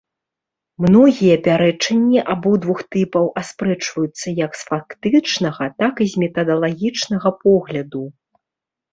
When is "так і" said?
5.83-6.07